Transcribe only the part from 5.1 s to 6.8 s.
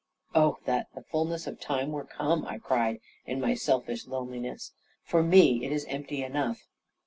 me it is empty enough."